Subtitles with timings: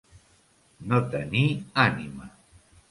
[0.93, 1.45] No tenir
[1.87, 2.31] ànima.